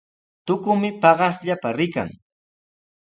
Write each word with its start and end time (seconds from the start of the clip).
Tukumi 0.45 0.89
paqaspalla 1.01 1.69
rikan. 1.77 2.09